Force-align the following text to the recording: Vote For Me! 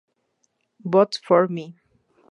Vote 0.83 1.19
For 1.23 1.47
Me! 1.47 1.75